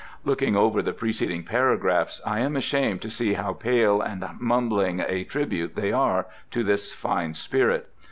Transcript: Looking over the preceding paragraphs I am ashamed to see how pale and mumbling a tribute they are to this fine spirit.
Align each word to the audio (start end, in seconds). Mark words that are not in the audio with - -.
Looking 0.25 0.55
over 0.55 0.81
the 0.81 0.93
preceding 0.93 1.43
paragraphs 1.43 2.21
I 2.25 2.39
am 2.39 2.55
ashamed 2.55 3.03
to 3.03 3.09
see 3.11 3.33
how 3.33 3.53
pale 3.53 4.01
and 4.01 4.27
mumbling 4.39 4.99
a 4.99 5.25
tribute 5.25 5.75
they 5.75 5.91
are 5.91 6.25
to 6.49 6.63
this 6.63 6.91
fine 6.91 7.35
spirit. 7.35 7.87